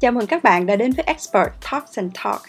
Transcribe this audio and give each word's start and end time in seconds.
Chào 0.00 0.12
mừng 0.12 0.26
các 0.26 0.42
bạn 0.42 0.66
đã 0.66 0.76
đến 0.76 0.92
với 0.92 1.04
Expert 1.04 1.48
Talks 1.70 1.98
and 1.98 2.12
Talk, 2.24 2.42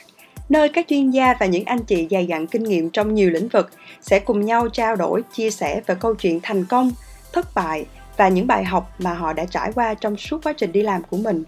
nơi 0.49 0.69
các 0.69 0.85
chuyên 0.89 1.11
gia 1.11 1.33
và 1.39 1.45
những 1.45 1.65
anh 1.65 1.83
chị 1.83 2.07
dày 2.11 2.25
dặn 2.25 2.47
kinh 2.47 2.63
nghiệm 2.63 2.89
trong 2.89 3.13
nhiều 3.13 3.29
lĩnh 3.29 3.47
vực 3.47 3.69
sẽ 4.01 4.19
cùng 4.19 4.45
nhau 4.45 4.67
trao 4.69 4.95
đổi, 4.95 5.21
chia 5.33 5.49
sẻ 5.49 5.81
về 5.85 5.95
câu 5.99 6.15
chuyện 6.15 6.39
thành 6.43 6.65
công, 6.65 6.91
thất 7.33 7.55
bại 7.55 7.85
và 8.17 8.27
những 8.27 8.47
bài 8.47 8.63
học 8.63 8.91
mà 8.99 9.13
họ 9.13 9.33
đã 9.33 9.45
trải 9.45 9.71
qua 9.75 9.93
trong 9.93 10.17
suốt 10.17 10.43
quá 10.43 10.53
trình 10.53 10.71
đi 10.71 10.81
làm 10.81 11.03
của 11.03 11.17
mình. 11.17 11.43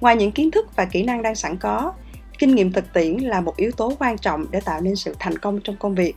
Ngoài 0.00 0.16
những 0.16 0.32
kiến 0.32 0.50
thức 0.50 0.76
và 0.76 0.84
kỹ 0.84 1.02
năng 1.02 1.22
đang 1.22 1.34
sẵn 1.34 1.56
có, 1.56 1.92
kinh 2.38 2.54
nghiệm 2.54 2.72
thực 2.72 2.92
tiễn 2.92 3.16
là 3.16 3.40
một 3.40 3.56
yếu 3.56 3.70
tố 3.70 3.92
quan 3.98 4.18
trọng 4.18 4.46
để 4.50 4.60
tạo 4.60 4.80
nên 4.80 4.96
sự 4.96 5.16
thành 5.18 5.38
công 5.38 5.60
trong 5.64 5.76
công 5.76 5.94
việc. 5.94 6.16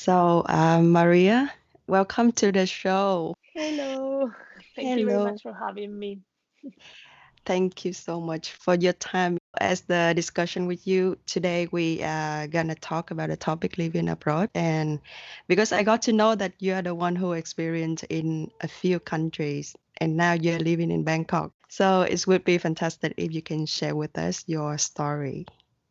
So, 0.00 0.42
uh, 0.48 0.80
Maria, 0.82 1.52
welcome 1.86 2.32
to 2.32 2.50
the 2.50 2.66
show. 2.66 3.34
Hello. 3.54 4.30
Thank 4.74 4.96
you 4.96 5.04
very 5.04 5.18
much 5.18 5.42
for 5.42 5.52
having 5.52 5.98
me. 5.98 6.20
Thank 7.44 7.84
you 7.84 7.92
so 7.92 8.20
much 8.20 8.52
for 8.52 8.74
your 8.74 8.92
time. 8.94 9.38
As 9.60 9.82
the 9.82 10.12
discussion 10.14 10.66
with 10.66 10.86
you 10.86 11.18
today, 11.26 11.68
we 11.72 12.02
are 12.02 12.46
gonna 12.48 12.74
talk 12.74 13.10
about 13.10 13.28
the 13.30 13.36
topic 13.36 13.78
living 13.78 14.08
abroad, 14.08 14.50
and 14.54 15.00
because 15.48 15.72
I 15.72 15.82
got 15.82 16.02
to 16.02 16.12
know 16.12 16.34
that 16.34 16.54
you 16.60 16.74
are 16.74 16.82
the 16.82 16.94
one 16.94 17.16
who 17.16 17.32
experienced 17.32 18.04
in 18.08 18.50
a 18.60 18.68
few 18.68 19.00
countries, 19.00 19.76
and 20.00 20.16
now 20.16 20.32
you're 20.32 20.58
living 20.60 20.90
in 20.90 21.04
Bangkok. 21.04 21.52
So 21.68 22.02
it 22.02 22.26
would 22.26 22.44
be 22.44 22.58
fantastic 22.58 23.14
if 23.16 23.32
you 23.34 23.42
can 23.42 23.66
share 23.66 23.94
with 23.96 24.16
us 24.18 24.44
your 24.46 24.78
story. 24.78 25.46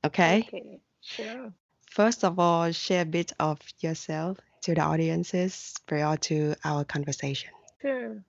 Okay. 0.06 0.48
Okay, 0.48 0.80
sure. 1.02 1.54
First 1.90 2.24
of 2.24 2.40
all, 2.40 2.72
share 2.72 3.04
a 3.04 3.06
bit 3.06 3.34
of 3.40 3.60
yourself 3.82 4.40
to 4.62 4.74
the 4.76 4.82
audiences 4.82 5.76
prior 5.86 6.18
to 6.18 6.56
our 6.64 6.86
conversation. 6.86 7.52
Sure. 7.82 8.24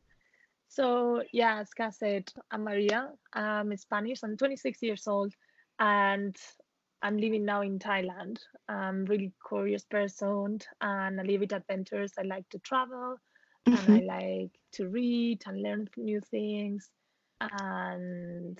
So, 0.68 1.22
yeah, 1.32 1.60
as 1.60 1.72
Ka 1.74 1.90
said, 1.90 2.32
I'm 2.50 2.64
Maria. 2.64 3.12
I'm 3.32 3.76
Spanish. 3.76 4.22
I'm 4.22 4.36
26 4.36 4.82
years 4.82 5.06
old 5.06 5.32
and 5.78 6.36
I'm 7.02 7.16
living 7.18 7.44
now 7.44 7.62
in 7.62 7.78
Thailand. 7.78 8.38
I'm 8.68 9.04
really 9.06 9.32
curious 9.48 9.84
person 9.84 10.60
and 10.80 11.20
I 11.20 11.22
live 11.24 11.40
with 11.40 11.52
adventures. 11.52 12.12
I 12.18 12.22
like 12.22 12.48
to 12.50 12.58
travel 12.60 13.16
and 13.72 13.90
I 13.90 14.00
Mhm. 14.00 14.00
like 14.00 14.50
to 14.72 14.88
read 14.88 15.42
and 15.46 15.62
learn 15.62 15.88
new 15.96 16.20
things. 16.20 16.90
And, 17.40 18.58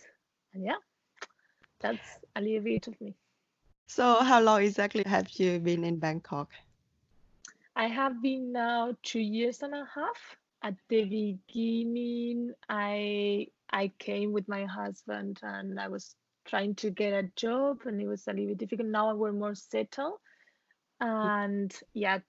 and 0.55 0.65
yeah, 0.65 0.79
that's 1.81 2.19
a 2.37 2.41
little 2.41 2.63
bit 2.63 2.89
of 2.89 3.01
me. 3.01 3.15
So, 3.91 4.23
how 4.23 4.41
long 4.41 4.63
exactly 4.63 5.03
have 5.05 5.29
you 5.33 5.59
been 5.59 5.83
in 5.83 5.99
Bangkok? 5.99 6.53
I 7.75 7.89
have 7.89 8.23
been 8.23 8.53
now 8.53 8.95
two 9.03 9.19
years 9.19 9.63
and 9.63 9.75
a 9.75 9.85
half. 9.93 10.37
At 10.63 10.77
the 10.89 11.03
beginning, 11.03 12.53
I 12.69 13.49
I 13.73 13.91
came 13.99 14.31
with 14.31 14.47
my 14.47 14.65
husband 14.65 15.41
and 15.43 15.81
I 15.81 15.89
was 15.89 16.15
trying 16.45 16.77
to 16.77 16.91
get 16.91 17.13
a 17.13 17.29
job 17.35 17.81
and 17.85 18.01
it 18.01 18.07
was 18.07 18.29
a 18.29 18.33
little 18.33 18.55
bit 18.55 18.59
difficult. 18.59 18.89
Now 18.89 19.13
we're 19.17 19.33
more 19.33 19.57
settled 19.57 20.21
and 21.01 21.75
yeah, 21.93 22.21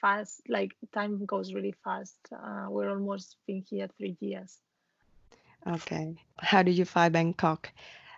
fast 0.00 0.40
like 0.48 0.74
time 0.94 1.26
goes 1.26 1.52
really 1.52 1.74
fast. 1.84 2.16
Uh, 2.32 2.68
we're 2.70 2.88
almost 2.88 3.36
been 3.46 3.62
here 3.68 3.88
three 3.98 4.16
years. 4.20 4.56
Okay. 5.66 6.16
How 6.38 6.62
do 6.62 6.70
you 6.70 6.86
find 6.86 7.12
Bangkok? 7.12 7.72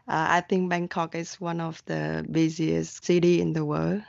Uh, 0.09 0.27
I 0.39 0.41
think 0.41 0.71
Bangkok 0.71 1.15
is 1.15 1.41
one 1.41 1.61
of 1.61 1.83
the 1.87 2.27
busiest 2.31 3.05
city 3.05 3.41
in 3.41 3.53
the 3.53 3.65
world, 3.65 4.03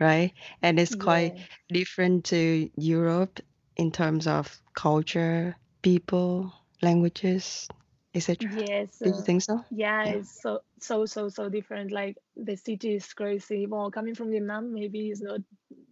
right? 0.00 0.32
And 0.62 0.78
it's 0.78 0.94
quite 0.94 1.34
Yes. 1.34 1.68
different 1.68 2.24
to 2.26 2.70
Europe 2.76 3.40
in 3.76 3.90
terms 3.92 4.26
of 4.26 4.62
culture, 4.74 5.56
people, 5.82 6.52
languages, 6.82 7.68
etc. 8.14 8.50
Yes, 8.50 9.02
Do 9.02 9.10
you 9.10 9.14
uh, 9.14 9.22
think 9.22 9.42
so? 9.42 9.64
yeah, 9.70 10.04
Yeah. 10.04 10.16
it's 10.16 10.40
so 10.42 10.60
so 10.80 11.06
so 11.06 11.28
so 11.28 11.48
different. 11.48 11.92
Like 11.92 12.16
the 12.36 12.56
city 12.56 12.94
is 12.94 13.12
crazy. 13.12 13.66
Well, 13.66 13.90
coming 13.90 14.14
from 14.14 14.30
Vietnam, 14.30 14.72
maybe 14.74 15.10
it's 15.10 15.22
not 15.22 15.40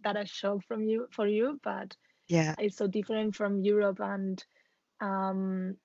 that 0.03 0.17
a 0.17 0.25
shock 0.25 0.63
from 0.67 0.83
you 0.83 1.07
for 1.11 1.27
you, 1.27 1.59
but 1.63 1.95
Yeah. 2.27 2.55
it's 2.57 2.77
so 2.77 2.87
different 2.87 3.35
from 3.35 3.61
Europe 3.61 3.99
and 4.01 4.43
um 5.01 5.77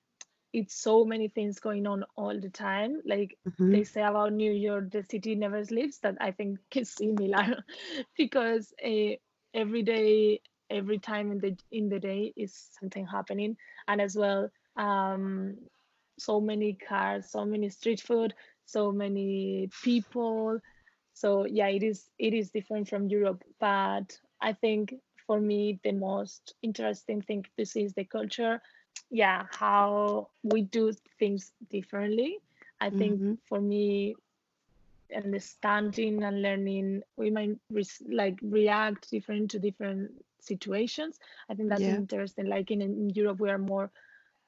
it's 0.55 0.75
so 0.75 1.05
many 1.05 1.29
things 1.29 1.59
going 1.59 1.87
on 1.87 2.05
all 2.17 2.39
the 2.39 2.49
time. 2.49 3.01
Like 3.05 3.37
hmm 3.45 3.77
they 3.77 3.83
say 3.83 4.03
about 4.03 4.33
New 4.33 4.51
York, 4.51 4.91
the 4.91 5.03
city 5.03 5.35
never 5.35 5.63
sleeps. 5.65 5.99
That 5.99 6.17
I 6.21 6.31
think 6.31 6.59
is 6.75 6.91
similar 6.91 7.63
because 8.17 8.73
uh, 8.85 9.15
every 9.53 9.83
day, 9.83 10.41
every 10.69 10.99
time 10.99 11.31
in 11.31 11.39
the 11.39 11.57
in 11.71 11.89
the 11.89 11.99
day 11.99 12.33
is 12.37 12.55
something 12.79 13.07
happening, 13.07 13.57
and 13.87 14.01
as 14.01 14.15
well, 14.15 14.49
um, 14.77 15.57
so 16.19 16.41
many 16.41 16.73
cars, 16.73 17.31
so 17.31 17.45
many 17.45 17.69
street 17.69 18.01
food, 18.01 18.33
so 18.65 18.91
many 18.91 19.69
people. 19.83 20.59
So 21.13 21.45
yeah, 21.45 21.67
it 21.67 21.83
is 21.83 22.09
it 22.19 22.33
is 22.33 22.51
different 22.51 22.89
from 22.89 23.07
Europe, 23.09 23.43
but 23.59 24.19
I 24.41 24.53
think 24.53 24.93
for 25.27 25.39
me 25.39 25.79
the 25.83 25.91
most 25.93 26.55
interesting 26.61 27.21
thing 27.21 27.45
to 27.57 27.65
see 27.65 27.83
is 27.83 27.93
the 27.93 28.05
culture 28.05 28.61
yeah 29.09 29.45
how 29.51 30.29
we 30.43 30.61
do 30.61 30.91
things 31.19 31.51
differently. 31.69 32.39
I 32.79 32.89
think 32.89 33.21
hmm 33.21 33.35
for 33.47 33.59
me 33.61 34.15
understanding 35.15 36.23
and 36.23 36.41
learning 36.41 37.01
we 37.17 37.29
might 37.31 37.51
res- 37.69 38.01
like 38.09 38.37
react 38.41 39.09
different 39.11 39.51
to 39.51 39.59
different 39.59 40.11
situations. 40.41 41.19
I 41.49 41.55
think 41.55 41.69
that's 41.69 41.87
Yeah. 41.87 41.89
interesting 41.89 42.47
like 42.47 42.71
in, 42.71 42.81
in 42.81 43.09
europe 43.11 43.39
we 43.39 43.49
are 43.49 43.57
more 43.57 43.91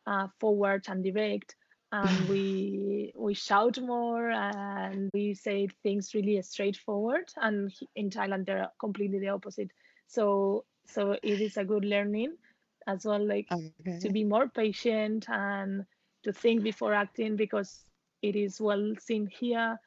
uh, 0.08 0.28
forward 0.40 0.85
and 0.90 1.03
direct 1.03 1.56
and 1.91 2.28
we 2.28 3.14
we 3.18 3.34
shout 3.34 3.79
more 3.79 4.29
and 4.31 5.09
we 5.14 5.34
say 5.34 5.68
things 5.84 6.14
really 6.14 6.41
straightforward 6.41 7.31
and 7.38 7.72
in 7.96 8.09
thailand 8.09 8.46
they're 8.46 8.69
completely 8.79 9.19
the 9.19 9.29
opposite. 9.29 9.72
So 10.08 10.66
so 10.88 11.12
it 11.24 11.41
is 11.41 11.58
a 11.58 11.66
good 11.66 11.85
learning 11.85 12.35
as 12.88 13.06
well 13.06 13.25
like 13.25 13.50
to 14.02 14.09
be 14.09 14.24
more 14.24 14.48
patient 14.50 15.28
and 15.30 15.86
to 16.24 16.34
think 16.34 16.64
before 16.64 16.94
acting 16.94 17.36
because 17.38 17.86
it 18.22 18.36
is 18.36 18.62
well 18.62 18.94
seen 19.00 19.28
here. 19.28 19.80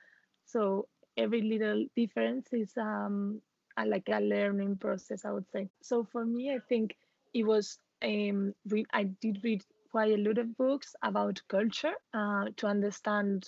So 0.44 0.88
every 1.16 1.42
little 1.42 1.86
difference 1.96 2.52
is 2.52 2.76
um 2.76 3.40
a, 3.76 3.86
like 3.86 4.08
a 4.08 4.20
learning 4.20 4.76
process 4.76 5.24
i 5.24 5.32
would 5.32 5.48
say. 5.50 5.68
So 5.82 6.04
for 6.04 6.24
me 6.24 6.52
i 6.54 6.58
think 6.68 6.96
it 7.34 7.44
was 7.44 7.78
um 8.02 8.54
re- 8.68 8.86
i 8.92 9.04
did 9.04 9.42
read 9.44 9.64
quite 9.90 10.12
a 10.12 10.22
lot 10.22 10.38
of 10.38 10.56
books 10.56 10.94
about 11.02 11.40
culture 11.48 11.94
uh, 12.14 12.46
to 12.56 12.66
understand 12.66 13.46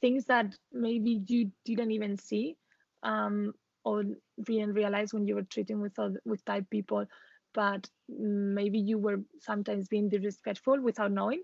things 0.00 0.24
that 0.26 0.54
maybe 0.72 1.22
you 1.26 1.50
didn't 1.64 1.90
even 1.92 2.16
see 2.18 2.56
um, 3.02 3.54
or 3.84 4.04
didn't 4.44 4.74
realize 4.74 5.12
when 5.12 5.26
you 5.26 5.34
were 5.34 5.42
treating 5.42 5.80
with 5.80 5.98
other, 5.98 6.20
with 6.24 6.44
type 6.44 6.68
people, 6.70 7.06
but 7.54 7.88
maybe 8.08 8.78
you 8.78 8.98
were 8.98 9.18
sometimes 9.40 9.88
being 9.88 10.10
disrespectful 10.10 10.80
without 10.80 11.12
knowing. 11.12 11.42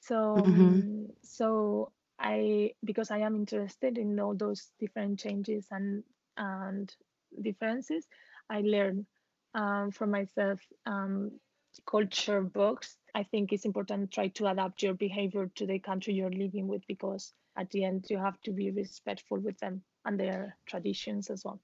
So 0.00 0.44
hmm 0.44 0.80
um, 0.80 1.08
so 1.22 1.92
I 2.18 2.72
because 2.84 3.10
I 3.10 3.18
am 3.18 3.36
interested 3.36 3.98
in 3.98 4.18
all 4.20 4.34
those 4.36 4.72
different 4.80 5.18
changes 5.20 5.68
and 5.70 6.04
and 6.36 6.94
differences, 7.42 8.06
I 8.50 8.60
learn 8.62 9.06
um, 9.54 9.90
for 9.90 10.06
myself 10.06 10.60
um, 10.86 11.40
culture 11.86 12.42
books. 12.42 12.98
I 13.14 13.24
think 13.24 13.52
it's 13.52 13.64
important 13.66 14.10
to 14.10 14.14
try 14.14 14.28
to 14.28 14.46
adapt 14.48 14.82
your 14.82 14.94
behavior 14.94 15.50
to 15.56 15.66
the 15.66 15.78
country 15.80 16.14
you're 16.14 16.30
living 16.30 16.68
with 16.68 16.86
because 16.86 17.34
at 17.56 17.70
the 17.70 17.84
end 17.84 18.06
you 18.10 18.18
have 18.18 18.40
to 18.42 18.52
be 18.52 18.70
respectful 18.70 19.38
with 19.38 19.58
them 19.58 19.82
and 20.04 20.18
their 20.20 20.58
traditions 20.66 21.30
as 21.30 21.44
well. 21.44 21.60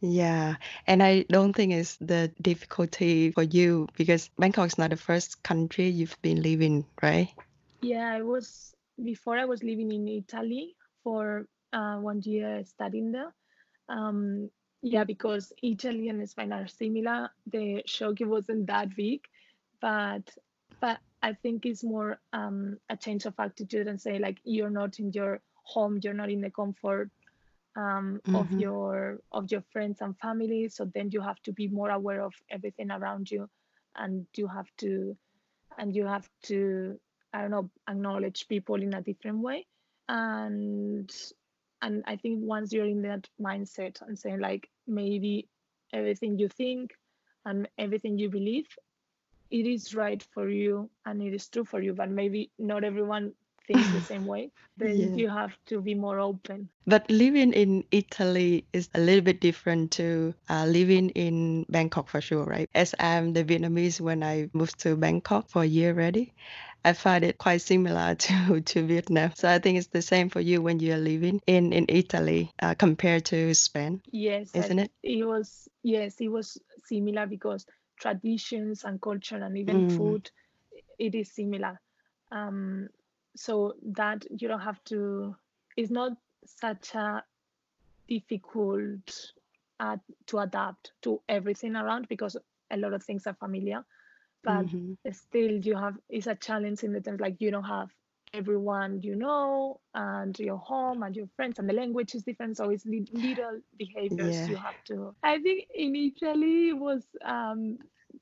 Yeah. 0.00 0.56
And 0.86 1.02
I 1.02 1.24
don't 1.28 1.52
think 1.52 1.72
it's 1.72 1.96
the 1.96 2.32
difficulty 2.40 3.32
for 3.32 3.42
you 3.42 3.88
because 3.96 4.30
Bangkok 4.38 4.66
is 4.66 4.78
not 4.78 4.90
the 4.90 4.96
first 4.96 5.42
country 5.42 5.88
you've 5.88 6.20
been 6.22 6.42
living, 6.42 6.86
right? 7.02 7.28
Yeah, 7.82 8.12
I 8.12 8.22
was 8.22 8.74
before 9.02 9.38
I 9.38 9.44
was 9.44 9.62
living 9.62 9.92
in 9.92 10.08
Italy 10.08 10.76
for 11.02 11.46
uh, 11.72 11.96
one 11.96 12.22
year 12.22 12.62
studying 12.64 13.12
there. 13.12 13.34
Um, 13.88 14.50
yeah, 14.82 15.04
because 15.04 15.52
Italy 15.62 16.08
and 16.08 16.28
Spain 16.28 16.52
are 16.52 16.68
similar. 16.68 17.30
The 17.46 17.82
shock 17.86 18.16
wasn't 18.20 18.66
that 18.68 18.94
big, 18.94 19.20
but 19.80 20.22
but 20.80 20.98
I 21.22 21.32
think 21.34 21.66
it's 21.66 21.82
more 21.82 22.20
um, 22.32 22.78
a 22.88 22.96
change 22.96 23.26
of 23.26 23.34
attitude 23.38 23.88
and 23.88 24.00
say 24.00 24.18
like 24.18 24.38
you're 24.44 24.70
not 24.70 25.00
in 25.00 25.12
your 25.12 25.40
home, 25.64 25.98
you're 26.02 26.14
not 26.14 26.30
in 26.30 26.40
the 26.40 26.50
comfort 26.50 27.10
um, 27.78 28.20
mm-hmm. 28.26 28.34
of 28.34 28.50
your 28.52 29.20
of 29.32 29.50
your 29.50 29.62
friends 29.72 30.00
and 30.00 30.18
family. 30.18 30.68
So 30.68 30.90
then 30.92 31.10
you 31.12 31.20
have 31.20 31.40
to 31.44 31.52
be 31.52 31.68
more 31.68 31.90
aware 31.90 32.22
of 32.22 32.34
everything 32.50 32.90
around 32.90 33.30
you, 33.30 33.48
and 33.96 34.26
you 34.36 34.48
have 34.48 34.68
to 34.78 35.16
and 35.78 35.94
you 35.94 36.06
have 36.06 36.28
to 36.44 36.98
I 37.32 37.42
don't 37.42 37.50
know 37.50 37.70
acknowledge 37.88 38.48
people 38.48 38.82
in 38.82 38.94
a 38.94 39.02
different 39.02 39.38
way, 39.38 39.66
and 40.08 41.10
and 41.80 42.02
I 42.06 42.16
think 42.16 42.40
once 42.42 42.72
you're 42.72 42.86
in 42.86 43.02
that 43.02 43.28
mindset 43.40 44.02
and 44.02 44.18
saying 44.18 44.40
like 44.40 44.68
maybe 44.86 45.48
everything 45.92 46.38
you 46.38 46.48
think 46.48 46.90
and 47.44 47.68
everything 47.78 48.18
you 48.18 48.28
believe 48.28 48.66
it 49.50 49.66
is 49.66 49.94
right 49.94 50.22
for 50.34 50.50
you 50.50 50.90
and 51.06 51.22
it 51.22 51.32
is 51.32 51.48
true 51.48 51.64
for 51.64 51.80
you 51.80 51.94
but 51.94 52.10
maybe 52.10 52.50
not 52.58 52.84
everyone 52.84 53.32
thinks 53.68 53.88
the 53.92 54.00
same 54.12 54.26
way 54.26 54.50
then 54.76 54.96
yeah. 54.96 55.16
you 55.16 55.28
have 55.28 55.52
to 55.66 55.80
be 55.80 55.94
more 55.94 56.18
open 56.18 56.68
but 56.86 57.08
living 57.10 57.52
in 57.52 57.84
italy 57.90 58.64
is 58.72 58.88
a 58.94 59.00
little 59.00 59.20
bit 59.20 59.40
different 59.40 59.90
to 59.92 60.34
uh, 60.48 60.64
living 60.66 61.10
in 61.10 61.64
bangkok 61.68 62.08
for 62.08 62.20
sure 62.20 62.44
right 62.44 62.68
as 62.74 62.94
i'm 62.98 63.32
the 63.32 63.44
vietnamese 63.44 64.00
when 64.00 64.22
i 64.22 64.48
moved 64.52 64.78
to 64.80 64.96
bangkok 64.96 65.48
for 65.48 65.62
a 65.62 65.66
year 65.66 65.90
already 65.90 66.32
I 66.84 66.92
find 66.92 67.24
it 67.24 67.38
quite 67.38 67.60
similar 67.60 68.14
to, 68.26 68.60
to 68.60 68.86
Vietnam. 68.86 69.32
So 69.34 69.48
I 69.48 69.58
think 69.58 69.78
it's 69.78 69.88
the 69.88 70.02
same 70.02 70.30
for 70.30 70.40
you 70.40 70.62
when 70.62 70.80
you're 70.80 70.96
living 70.96 71.40
in, 71.46 71.72
in 71.72 71.86
Italy 71.88 72.52
uh, 72.62 72.74
compared 72.74 73.26
to 73.26 73.54
Spain. 73.54 74.00
Yes. 74.10 74.50
Isn't 74.54 74.78
I, 74.78 74.82
it? 74.84 74.92
It 75.02 75.24
was, 75.26 75.68
yes, 75.82 76.16
it 76.20 76.28
was 76.28 76.56
similar 76.86 77.26
because 77.26 77.66
traditions 78.00 78.84
and 78.84 79.00
culture 79.00 79.36
and 79.36 79.58
even 79.58 79.88
mm. 79.88 79.96
food, 79.96 80.30
it 80.98 81.14
is 81.14 81.32
similar. 81.32 81.80
Um, 82.30 82.88
so 83.38 83.74
that 83.82 84.24
you 84.30 84.48
don't 84.48 84.60
have 84.60 84.82
to, 84.84 85.34
it's 85.76 85.90
not 85.90 86.12
such 86.44 86.94
a 86.94 87.22
difficult 88.08 89.32
uh, 89.80 89.96
to 90.26 90.38
adapt 90.38 90.92
to 91.02 91.20
everything 91.28 91.76
around 91.76 92.08
because 92.08 92.36
a 92.70 92.76
lot 92.76 92.92
of 92.92 93.02
things 93.02 93.26
are 93.26 93.34
familiar 93.34 93.84
but 94.42 94.66
mm-hmm. 94.66 94.92
still 95.12 95.52
you 95.52 95.76
have 95.76 95.96
it's 96.08 96.26
a 96.26 96.34
challenge 96.34 96.82
in 96.82 96.92
the 96.92 97.00
terms 97.00 97.20
like 97.20 97.36
you 97.38 97.50
don't 97.50 97.64
have 97.64 97.88
everyone 98.34 99.00
you 99.02 99.14
know 99.14 99.80
and 99.94 100.38
your 100.38 100.58
home 100.58 101.02
and 101.02 101.16
your 101.16 101.26
friends 101.34 101.58
and 101.58 101.68
the 101.68 101.72
language 101.72 102.14
is 102.14 102.22
different 102.22 102.56
so 102.56 102.68
it's 102.70 102.84
little 102.84 103.60
behaviors 103.78 104.36
yeah. 104.36 104.46
you 104.46 104.56
have 104.56 104.74
to 104.84 105.14
i 105.22 105.38
think 105.38 105.66
initially 105.74 106.72
was 106.72 107.04
um 107.24 107.78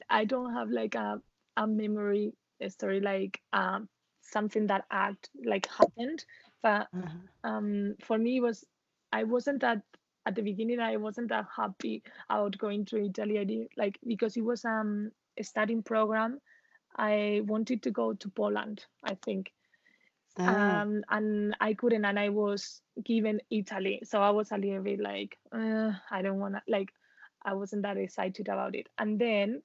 i 0.09 0.25
don't 0.25 0.55
have 0.55 0.71
like 0.71 0.95
a, 0.95 1.21
a 1.57 1.67
memory 1.67 2.33
a 2.61 2.71
story 2.71 3.01
like 3.01 3.41
um 3.53 3.89
something 4.31 4.67
that 4.67 4.85
act 4.91 5.31
like 5.45 5.67
happened 5.67 6.25
but 6.63 6.89
uh-huh. 6.97 7.09
um 7.45 7.95
for 8.01 8.19
me 8.19 8.41
was 8.41 8.65
i 9.13 9.23
wasn't 9.23 9.61
that 9.61 9.83
at 10.27 10.35
the 10.35 10.43
beginning 10.43 10.81
i 10.81 10.97
wasn't 10.97 11.29
that 11.29 11.47
happy 11.55 12.03
about 12.29 12.59
going 12.59 12.85
to 12.85 13.05
italy 13.05 13.39
I 13.39 13.45
did, 13.45 13.69
like 13.77 13.99
because 14.07 14.37
it 14.37 14.45
was 14.45 14.65
um 14.65 15.13
a 15.39 15.45
studying 15.45 15.83
program, 15.83 16.41
I 16.97 17.43
wanted 17.47 17.83
to 17.83 17.91
go 17.91 18.15
to 18.15 18.29
Poland, 18.29 18.85
I 19.05 19.17
think. 19.25 19.53
Ah. 20.39 20.83
Um, 20.83 21.03
and 21.09 21.57
I 21.61 21.75
couldn't, 21.75 22.05
and 22.05 22.19
I 22.19 22.29
was 22.29 22.83
given 23.05 23.41
Italy. 23.51 24.01
So 24.05 24.21
I 24.21 24.31
was 24.31 24.53
a 24.53 24.59
little 24.59 24.83
bit 24.83 25.01
like, 25.01 25.39
uh, 25.53 25.93
I 26.11 26.23
don't 26.23 26.41
want 26.41 26.55
to, 26.55 26.63
like, 26.69 26.91
I 27.43 27.55
wasn't 27.55 27.83
that 27.83 27.97
excited 27.97 28.49
about 28.49 28.75
it. 28.75 28.89
And 28.99 29.19
then 29.19 29.63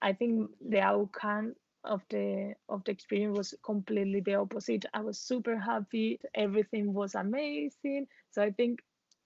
I 0.00 0.12
think 0.12 0.50
the 0.66 0.80
outcome 0.80 1.54
of 1.86 2.02
the 2.10 2.54
of 2.68 2.84
the 2.84 2.92
experience 2.92 3.36
was 3.36 3.54
completely 3.62 4.20
the 4.20 4.34
opposite. 4.34 4.84
I 4.92 5.00
was 5.00 5.18
super 5.18 5.56
happy. 5.58 6.20
Everything 6.34 6.92
was 6.92 7.14
amazing. 7.14 8.08
So 8.30 8.42
I 8.42 8.50
think 8.50 8.80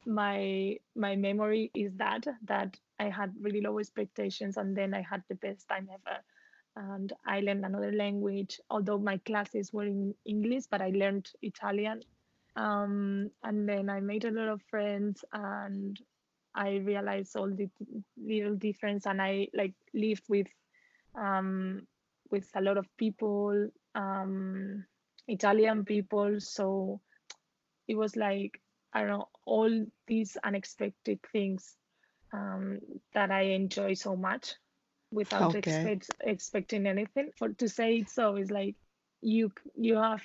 my 0.07 0.79
my 0.95 1.17
memory 1.17 1.71
is 1.75 1.93
that 1.97 2.27
that 2.45 2.77
I 2.99 3.09
had 3.09 3.35
really 3.41 3.61
low 3.61 3.79
expectations 3.79 4.57
and 4.57 4.77
then 4.77 4.95
I 4.95 5.03
had 5.03 5.23
the 5.29 5.35
best 5.37 5.69
time 5.69 5.89
ever. 5.93 6.19
And 6.77 7.13
I 7.27 7.41
learned 7.41 7.65
another 7.65 7.93
language, 7.93 8.61
although 8.71 8.99
my 8.99 9.19
classes 9.19 9.73
were 9.73 9.85
in 9.85 10.15
English, 10.25 10.65
but 10.71 10.81
I 10.81 10.91
learned 10.91 11.29
Italian. 11.43 12.03
Um, 12.57 13.31
and 13.43 13.69
then 13.69 13.91
I 13.91 14.01
made 14.01 14.25
a 14.25 14.31
lot 14.31 14.49
of 14.49 14.63
friends 14.63 15.25
and 15.33 16.01
I 16.55 16.77
realized 16.77 17.37
all 17.37 17.51
the 17.51 17.69
little 18.17 18.57
difference 18.57 19.07
and 19.07 19.21
I 19.21 19.49
like 19.55 19.75
lived 19.95 20.25
with 20.29 20.49
um, 21.15 21.87
with 22.31 22.49
a 22.55 22.61
lot 22.63 22.79
of 22.79 22.87
people, 22.97 23.69
um, 23.95 24.85
Italian 25.29 25.85
people. 25.85 26.41
So 26.41 27.01
it 27.89 27.97
was 27.97 28.17
like 28.17 28.61
I 28.93 29.01
don't 29.01 29.09
know 29.11 29.29
all 29.47 29.87
these 30.07 30.37
unexpected 30.43 31.21
things 31.33 31.77
um, 32.33 32.81
that 33.13 33.31
I 33.31 33.43
enjoy 33.43 33.95
so 33.95 34.17
much 34.17 34.55
without 35.13 35.55
okay. 35.57 35.57
expect, 35.57 36.11
expecting 36.21 36.87
anything. 36.87 37.31
For 37.39 37.51
to 37.51 37.69
say 37.69 37.99
it 37.99 38.11
so 38.11 38.37
is 38.37 38.51
like 38.51 38.77
you 39.23 39.53
you 39.77 39.97
have 39.97 40.23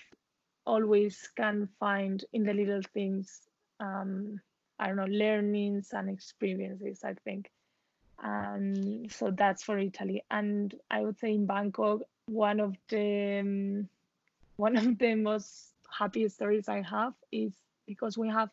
always 0.65 1.29
can 1.35 1.67
find 1.79 2.23
in 2.33 2.43
the 2.43 2.53
little 2.53 2.81
things 2.93 3.41
um, 3.79 4.39
I 4.79 4.87
don't 4.87 4.97
know 4.97 5.05
learnings 5.05 5.89
and 5.93 6.09
experiences. 6.09 7.03
I 7.03 7.13
think. 7.25 7.49
Um, 8.23 9.09
so 9.09 9.31
that's 9.31 9.63
for 9.63 9.77
Italy, 9.77 10.23
and 10.31 10.73
I 10.89 11.01
would 11.01 11.19
say 11.19 11.33
in 11.33 11.45
Bangkok, 11.45 12.01
one 12.27 12.59
of 12.59 12.75
the 12.89 13.39
um, 13.41 13.89
one 14.57 14.77
of 14.77 14.97
the 14.97 15.15
most 15.15 15.73
happy 15.91 16.27
stories 16.29 16.67
I 16.69 16.81
have 16.81 17.13
is 17.31 17.53
because 17.85 18.17
we 18.17 18.29
have 18.29 18.49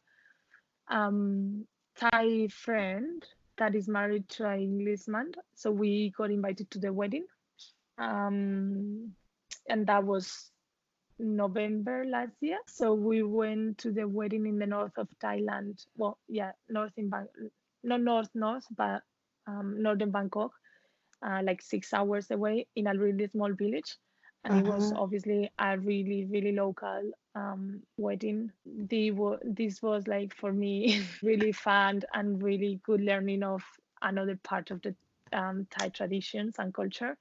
um 0.88 1.66
Thai 1.96 2.48
friend 2.48 3.22
that 3.58 3.74
is 3.74 3.88
married 3.88 4.28
to 4.30 4.48
an 4.48 4.60
Englishman. 4.60 5.32
So 5.54 5.70
we 5.70 6.12
got 6.16 6.30
invited 6.30 6.70
to 6.72 6.78
the 6.78 6.92
wedding. 6.92 7.26
Um, 7.98 9.12
and 9.68 9.86
that 9.86 10.04
was 10.04 10.50
November 11.18 12.04
last 12.06 12.32
year. 12.40 12.58
So 12.66 12.94
we 12.94 13.22
went 13.22 13.78
to 13.78 13.92
the 13.92 14.08
wedding 14.08 14.46
in 14.46 14.58
the 14.58 14.66
north 14.66 14.96
of 14.96 15.08
Thailand. 15.22 15.84
Well, 15.96 16.18
yeah, 16.28 16.52
north 16.68 16.92
in 16.96 17.10
Bang, 17.10 17.28
not 17.84 18.00
north 18.00 18.30
north, 18.34 18.66
but 18.76 19.02
um, 19.46 19.82
northern 19.82 20.10
Bangkok, 20.10 20.52
uh, 21.26 21.40
like 21.42 21.62
six 21.62 21.92
hours 21.92 22.30
away 22.30 22.66
in 22.76 22.86
a 22.86 22.94
really 22.94 23.28
small 23.28 23.52
village 23.52 23.96
and 24.44 24.54
uh-huh. 24.54 24.62
it 24.62 24.74
was 24.74 24.92
uh-huh. 24.92 25.02
obviously 25.02 25.50
a 25.58 25.78
really 25.78 26.26
really 26.26 26.52
local 26.52 27.10
um, 27.34 27.80
wedding 27.96 28.50
the, 28.66 29.12
this 29.42 29.82
was 29.82 30.06
like 30.06 30.34
for 30.34 30.52
me 30.52 31.02
really 31.22 31.52
fun 31.52 32.02
and 32.12 32.42
really 32.42 32.80
good 32.84 33.00
learning 33.00 33.42
of 33.42 33.62
another 34.02 34.38
part 34.42 34.70
of 34.70 34.82
the 34.82 34.94
um, 35.32 35.66
thai 35.70 35.88
traditions 35.88 36.56
and 36.58 36.74
culture 36.74 37.16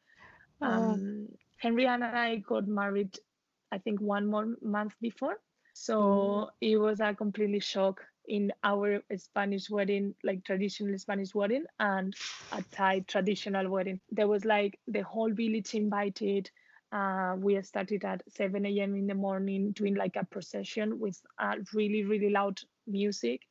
uh-huh. 0.61 0.71
um, 0.71 1.27
henry 1.57 1.85
and 1.85 2.03
i 2.03 2.37
got 2.37 2.67
married 2.67 3.17
i 3.71 3.77
think 3.77 4.01
one 4.01 4.25
more 4.25 4.55
month 4.61 4.93
before 5.01 5.37
so 5.73 5.99
mm. 5.99 6.47
it 6.59 6.77
was 6.77 6.99
a 6.99 7.13
completely 7.13 7.59
shock 7.59 8.01
in 8.31 8.49
our 8.63 9.01
Spanish 9.17 9.69
wedding, 9.69 10.15
like 10.23 10.43
traditional 10.45 10.97
Spanish 10.97 11.35
wedding, 11.35 11.65
and 11.81 12.15
a 12.53 12.63
Thai 12.71 13.01
traditional 13.01 13.69
wedding. 13.69 13.99
There 14.09 14.29
was 14.29 14.45
like 14.45 14.79
the 14.87 15.01
whole 15.01 15.33
village 15.33 15.73
invited, 15.75 16.49
uh, 16.93 17.35
we 17.37 17.61
started 17.61 18.05
at 18.05 18.23
7 18.29 18.65
a.m. 18.65 18.95
in 18.95 19.07
the 19.07 19.13
morning 19.13 19.71
doing 19.71 19.95
like 19.95 20.15
a 20.15 20.25
procession 20.25 20.97
with 20.97 21.21
uh, 21.39 21.55
really, 21.73 22.05
really 22.05 22.29
loud 22.29 22.57
music. 22.87 23.41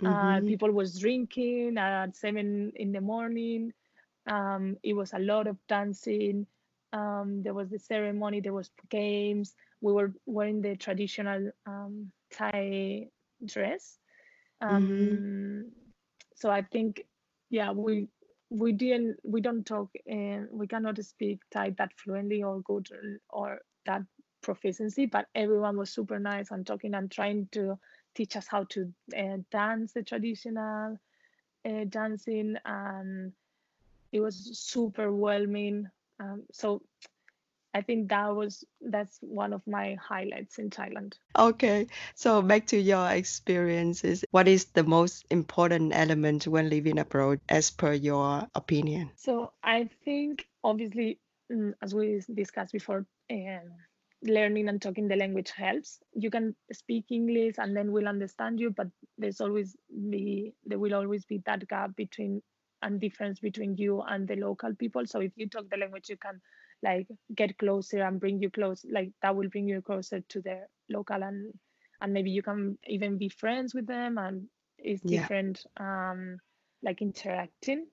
Uh, 0.00 0.06
mm-hmm. 0.06 0.46
Uh, 0.46 0.48
people 0.48 0.70
was 0.70 1.00
drinking 1.00 1.76
at 1.78 2.16
7 2.16 2.72
in 2.76 2.92
the 2.92 3.00
morning. 3.00 3.72
Um, 4.28 4.76
it 4.84 4.94
was 4.94 5.12
a 5.14 5.18
lot 5.18 5.48
of 5.48 5.56
dancing. 5.68 6.46
Um, 6.92 7.42
there 7.42 7.54
was 7.54 7.70
the 7.70 7.78
ceremony, 7.78 8.40
there 8.40 8.52
was 8.52 8.70
games. 8.88 9.56
We 9.80 9.92
were 9.92 10.12
wearing 10.26 10.60
the 10.60 10.76
traditional 10.76 11.50
um, 11.66 12.12
Thai 12.32 13.08
dress. 13.44 13.98
Um, 14.62 14.88
mm-hmm. 14.88 15.60
So 16.36 16.50
I 16.50 16.62
think, 16.62 17.04
yeah, 17.50 17.72
we 17.72 18.08
we 18.50 18.72
didn't 18.72 19.16
we 19.24 19.40
don't 19.40 19.64
talk 19.64 19.90
and 20.06 20.48
we 20.50 20.66
cannot 20.66 21.02
speak 21.04 21.40
Thai 21.50 21.70
that 21.78 21.90
fluently 21.96 22.42
or 22.42 22.60
good 22.60 22.88
or 23.30 23.60
that 23.86 24.02
proficiency, 24.42 25.06
but 25.06 25.26
everyone 25.34 25.76
was 25.76 25.90
super 25.90 26.18
nice 26.18 26.50
and 26.50 26.66
talking 26.66 26.94
and 26.94 27.10
trying 27.10 27.48
to 27.52 27.78
teach 28.14 28.36
us 28.36 28.46
how 28.46 28.64
to 28.64 28.92
uh, 29.16 29.38
dance 29.50 29.92
the 29.92 30.02
traditional 30.02 30.98
uh, 31.64 31.84
dancing 31.88 32.56
and 32.64 33.32
it 34.12 34.20
was 34.20 34.58
super 34.58 35.12
whelming 35.12 35.86
um, 36.20 36.42
so 36.52 36.82
I 37.74 37.80
think 37.80 38.10
that 38.10 38.34
was 38.34 38.64
that's 38.80 39.18
one 39.20 39.52
of 39.52 39.62
my 39.66 39.94
highlights 39.94 40.58
in 40.58 40.70
Thailand. 40.70 41.14
Okay, 41.38 41.86
so 42.14 42.42
back 42.42 42.66
to 42.68 42.78
your 42.78 43.10
experiences. 43.10 44.24
What 44.30 44.46
is 44.48 44.66
the 44.66 44.84
most 44.84 45.24
important 45.30 45.92
element 45.94 46.46
when 46.46 46.68
living 46.68 46.98
abroad, 46.98 47.40
as 47.48 47.70
per 47.70 47.94
your 47.94 48.46
opinion? 48.54 49.10
So 49.16 49.52
I 49.62 49.88
think 50.04 50.46
obviously, 50.62 51.18
mm, 51.50 51.72
as 51.80 51.94
we 51.94 52.20
discussed 52.34 52.72
before, 52.72 53.06
um, 53.30 53.72
learning 54.22 54.68
and 54.68 54.80
talking 54.80 55.08
the 55.08 55.16
language 55.16 55.50
helps. 55.50 55.98
You 56.14 56.30
can 56.30 56.54
speak 56.72 57.06
English 57.10 57.56
and 57.58 57.76
then 57.76 57.90
we'll 57.92 58.08
understand 58.08 58.60
you, 58.60 58.70
but 58.70 58.88
there's 59.18 59.40
always 59.40 59.76
be 60.10 60.54
there 60.64 60.78
will 60.78 60.94
always 60.94 61.24
be 61.24 61.42
that 61.46 61.66
gap 61.68 61.96
between 61.96 62.42
and 62.82 63.00
difference 63.00 63.40
between 63.40 63.76
you 63.76 64.02
and 64.02 64.26
the 64.26 64.36
local 64.36 64.74
people. 64.74 65.06
So 65.06 65.20
if 65.20 65.32
you 65.36 65.48
talk 65.48 65.70
the 65.70 65.76
language, 65.76 66.08
you 66.08 66.16
can 66.16 66.40
like 66.82 67.08
get 67.34 67.58
closer 67.58 68.02
and 68.02 68.20
bring 68.20 68.40
you 68.42 68.50
close. 68.50 68.84
Like 68.90 69.12
that 69.22 69.36
will 69.36 69.48
bring 69.48 69.68
you 69.68 69.82
closer 69.82 70.20
to 70.20 70.40
the 70.42 70.66
local 70.90 71.22
and 71.22 71.52
and 72.00 72.12
maybe 72.12 72.30
you 72.30 72.42
can 72.42 72.78
even 72.86 73.18
be 73.18 73.28
friends 73.28 73.74
with 73.74 73.86
them 73.86 74.18
and 74.18 74.48
it's 74.78 75.02
Yeah. 75.02 75.30
different 75.30 75.64
um 75.78 76.38
like 76.82 77.00
interacting 77.02 77.86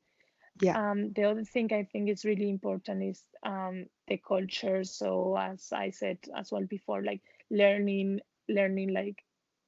Yeah. 0.59 0.75
um, 0.75 1.11
the 1.13 1.23
other 1.23 1.43
thing 1.43 1.71
I 1.73 1.83
think 1.83 2.09
is 2.09 2.25
really 2.25 2.49
important 2.49 3.03
is 3.03 3.25
um, 3.43 3.85
the 4.07 4.17
culture. 4.17 4.83
So 4.83 5.37
as 5.37 5.71
I 5.73 5.89
said 5.91 6.17
as 6.35 6.51
well 6.51 6.65
before, 6.65 7.03
like 7.03 7.21
learning, 7.49 8.19
learning 8.49 8.93
like 8.93 9.23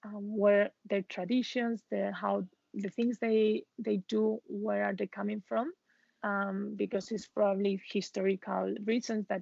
um, 0.06 0.38
where 0.38 0.72
their 0.90 1.02
traditions, 1.04 1.84
the 1.92 2.12
how 2.14 2.48
the 2.74 2.90
things 2.90 3.20
they 3.20 3.66
they 3.78 3.98
do, 4.08 4.40
where 4.48 4.84
are 4.86 4.96
they 4.96 5.08
coming 5.08 5.42
from? 5.48 5.72
Um, 6.24 6.76
because 6.76 7.12
it's 7.12 7.28
probably 7.28 7.82
historical 7.92 8.76
reasons 8.86 9.26
that 9.30 9.42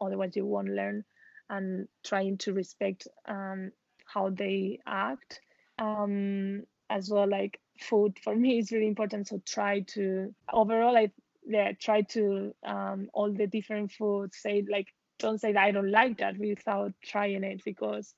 otherwise 0.00 0.36
you 0.36 0.46
won't 0.46 0.68
learn, 0.68 1.04
and 1.48 1.88
trying 2.04 2.38
to 2.38 2.52
respect 2.52 3.08
um, 3.26 3.72
how 4.06 4.30
they 4.30 4.78
act. 4.86 5.40
Um, 5.78 6.62
as 6.90 7.08
well 7.08 7.28
like 7.28 7.58
food 7.78 8.18
for 8.22 8.34
me 8.36 8.58
is 8.58 8.72
really 8.72 8.88
important 8.88 9.28
so 9.28 9.40
try 9.46 9.80
to 9.80 10.34
overall 10.52 10.96
i 10.96 11.10
yeah 11.46 11.72
try 11.80 12.02
to 12.02 12.52
um 12.66 13.08
all 13.14 13.32
the 13.32 13.46
different 13.46 13.90
foods 13.92 14.36
say 14.36 14.64
like 14.70 14.88
don't 15.20 15.40
say 15.40 15.52
that 15.52 15.64
i 15.64 15.70
don't 15.70 15.90
like 15.90 16.18
that 16.18 16.36
without 16.36 16.92
trying 17.02 17.44
it 17.44 17.62
because 17.64 18.14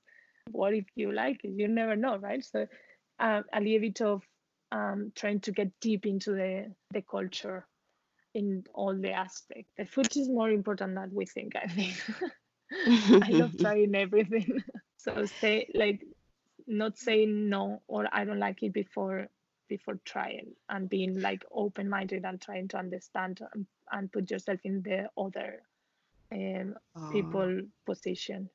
what 0.51 0.75
if 0.75 0.87
you 0.97 1.13
like 1.13 1.45
it? 1.45 1.53
You 1.57 1.69
never 1.69 1.97
know 1.97 2.17
right? 2.19 2.45
So 2.45 2.67
um, 3.21 3.45
a 3.53 3.61
little 3.61 3.81
bit 3.81 4.01
of 4.01 4.23
um 4.73 5.13
trying 5.15 5.41
to 5.41 5.53
get 5.53 5.71
deep 5.81 6.07
into 6.07 6.33
the 6.33 6.75
the 6.93 7.03
culture 7.03 7.67
in 8.35 8.65
all 8.75 8.95
the 8.97 9.11
aspects 9.13 9.71
the 9.77 9.85
food 9.85 10.15
is 10.17 10.29
more 10.29 10.51
important 10.51 10.95
than 10.95 11.11
we 11.15 11.27
think 11.27 11.55
i 11.57 11.67
think 11.67 11.95
i 13.23 13.31
love 13.33 13.57
trying 13.61 13.95
everything 13.95 14.63
so 14.97 15.25
say 15.27 15.67
like 15.75 16.05
not 16.67 16.97
saying 16.99 17.49
no 17.49 17.83
or 17.89 18.07
I 18.13 18.25
don't 18.25 18.39
like 18.39 18.63
it 18.63 18.73
before 18.73 19.29
before 19.69 19.99
trying 20.05 20.53
and 20.69 20.89
being 20.89 21.21
like 21.21 21.45
open 21.53 21.89
minded 21.89 22.25
and 22.25 22.41
trying 22.41 22.69
to 22.69 22.79
understand 22.79 23.41
and, 23.55 23.67
and 23.91 24.13
put 24.13 24.31
yourself 24.31 24.61
in 24.65 24.83
the 24.83 25.09
other 25.19 25.63
um, 26.33 26.75
Oh. 26.95 27.01
people 27.11 27.61
position. 27.87 28.49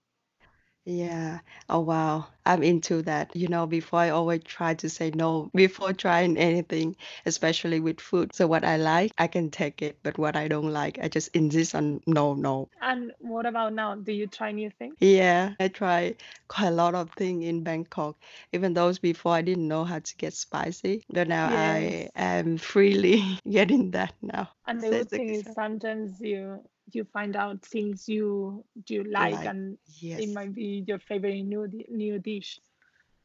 Yeah. 0.88 1.42
Oh, 1.70 1.82
wow. 1.82 2.28
I'm 2.46 2.64
into 2.64 3.04
that. 3.04 3.36
You 3.36 3.48
know, 3.48 3.68
before 3.68 4.00
I 4.00 4.10
always 4.10 4.42
try 4.44 4.74
to 4.76 4.90
say 4.90 5.12
no 5.12 5.52
before 5.54 5.94
trying 5.94 6.38
anything, 6.38 6.96
especially 7.28 7.80
with 7.80 8.00
food. 8.02 8.34
So 8.34 8.48
what 8.48 8.64
I 8.66 8.78
like, 8.78 9.12
I 9.20 9.28
can 9.28 9.52
take 9.52 9.82
it, 9.84 10.00
but 10.04 10.18
what 10.18 10.36
I 10.36 10.48
don't 10.48 10.72
like, 10.74 10.98
I 11.02 11.10
just 11.10 11.30
insist 11.36 11.76
on 11.76 12.02
no, 12.08 12.34
no. 12.34 12.70
And 12.82 13.14
what 13.20 13.46
about 13.46 13.74
now? 13.74 13.96
Do 13.96 14.12
you 14.14 14.28
try 14.28 14.52
new 14.52 14.70
things? 14.72 14.98
Yeah, 15.00 15.56
I 15.60 15.68
try 15.70 16.16
quite 16.48 16.68
a 16.68 16.72
lot 16.72 16.96
of 16.96 17.12
things 17.14 17.46
in 17.46 17.64
Bangkok. 17.64 18.18
Even 18.54 18.74
those 18.74 19.00
before 19.00 19.34
I 19.34 19.42
didn't 19.42 19.68
know 19.68 19.84
how 19.86 20.00
to 20.00 20.16
get 20.18 20.34
spicy, 20.34 21.04
but 21.10 21.28
now 21.28 21.48
I 21.52 22.10
am 22.16 22.58
freely 22.58 23.22
getting 23.50 23.92
that 23.92 24.14
now. 24.22 24.50
And 24.68 24.84
the 24.84 24.90
So 24.90 24.96
good 24.96 25.10
it's 25.10 25.14
thing 25.14 25.32
is 25.32 25.52
exciting. 25.52 25.56
sometimes 25.56 26.22
you 26.22 26.64
you 26.92 27.06
find 27.14 27.36
out 27.36 27.66
things 27.66 28.08
you 28.08 28.64
you 28.88 29.04
like 29.04 29.44
Like, 29.44 29.46
and 29.46 29.78
it 30.18 30.30
might 30.30 30.54
be 30.54 30.84
your 30.88 31.00
favorite 31.00 31.44
new 31.44 31.68
new 31.90 32.20
dish. 32.20 32.60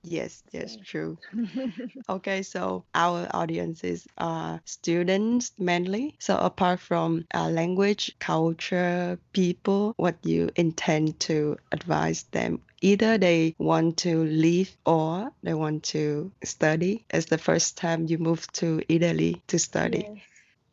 yes, 0.02 0.42
yes, 0.52 0.76
true. 0.82 1.18
Okay, 2.08 2.42
so 2.42 2.84
our 2.94 3.28
audiences 3.34 4.06
are 4.18 4.60
students 4.64 5.52
mainly. 5.58 6.14
So 6.18 6.36
apart 6.38 6.80
from 6.80 7.24
uh, 7.34 7.48
language, 7.48 8.14
culture, 8.18 9.18
people, 9.32 9.94
what 9.96 10.16
you 10.24 10.50
intend 10.56 11.20
to 11.20 11.56
advise 11.72 12.24
them? 12.32 12.62
Either 12.82 13.18
they 13.18 13.54
want 13.58 13.96
to 13.98 14.24
leave 14.24 14.76
or 14.86 15.32
they 15.42 15.54
want 15.54 15.84
to 15.94 16.32
study. 16.44 17.04
It's 17.10 17.26
the 17.26 17.38
first 17.38 17.76
time 17.76 18.06
you 18.06 18.18
move 18.18 18.50
to 18.54 18.82
Italy 18.88 19.42
to 19.48 19.58
study. 19.58 20.10
Yes. 20.10 20.31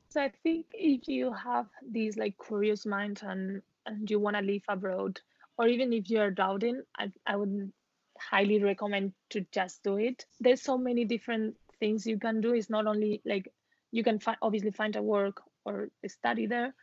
So 0.09 0.21
I 0.21 0.29
think 0.43 0.67
if 0.73 1.07
you 1.07 1.31
have 1.33 1.67
these 1.81 2.17
like 2.17 2.35
curious 2.45 2.85
mind 2.85 3.21
and 3.23 3.61
and 3.85 4.09
you 4.09 4.19
want 4.19 4.35
to 4.37 4.41
live 4.43 4.63
abroad, 4.67 5.21
or 5.57 5.67
even 5.67 5.93
if 5.93 6.09
you're 6.09 6.31
doubting, 6.31 6.83
I 6.97 7.11
I 7.25 7.35
would 7.37 7.71
highly 8.19 8.61
recommend 8.63 9.13
to 9.31 9.45
just 9.51 9.83
do 9.83 9.97
it. 9.97 10.25
There's 10.39 10.61
so 10.61 10.77
many 10.77 11.05
different 11.05 11.55
things 11.79 12.05
you 12.05 12.19
can 12.19 12.41
do. 12.41 12.53
It's 12.53 12.69
not 12.69 12.87
only 12.87 13.21
like 13.25 13.51
you 13.91 14.03
can 14.03 14.19
find 14.19 14.37
obviously 14.41 14.71
find 14.71 14.95
a 14.95 15.01
work 15.03 15.41
or 15.65 15.89
study 16.07 16.45
there, 16.47 16.73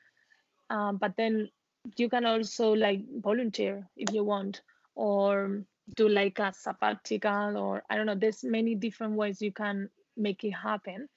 um, 0.70 0.96
but 0.98 1.16
then 1.16 1.50
you 1.96 2.08
can 2.08 2.24
also 2.26 2.72
like 2.72 3.00
volunteer 3.22 3.88
if 3.96 4.12
you 4.12 4.24
want, 4.24 4.62
or 4.94 5.62
do 5.96 6.08
like 6.08 6.38
a 6.38 6.52
sabbatical, 6.52 7.56
or 7.56 7.82
I 7.90 7.96
don't 7.96 8.06
know. 8.06 8.14
There's 8.16 8.44
many 8.44 8.74
different 8.74 9.14
ways 9.14 9.42
you 9.42 9.52
can 9.52 9.90
make 10.16 10.44
it 10.44 10.52
happen 10.52 11.08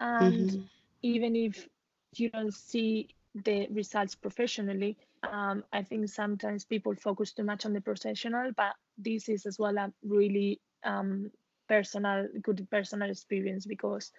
and 0.00 0.50
hmm 0.50 0.68
even 1.04 1.36
if 1.36 1.78
you 2.16 2.30
don't 2.30 2.54
see 2.54 3.10
the 3.44 3.68
results 3.70 4.16
professionally 4.16 4.98
um, 5.32 5.64
i 5.72 5.82
think 5.82 6.08
sometimes 6.08 6.64
people 6.64 6.94
focus 6.96 7.32
too 7.34 7.44
much 7.44 7.66
on 7.66 7.74
the 7.74 7.80
professional 7.82 8.52
but 8.56 8.74
this 8.98 9.28
is 9.28 9.46
as 9.46 9.58
well 9.58 9.78
a 9.78 9.92
really 10.04 10.60
um, 10.84 11.30
personal 11.68 12.28
good 12.42 12.68
personal 12.70 13.10
experience 13.10 13.66
because 13.66 14.12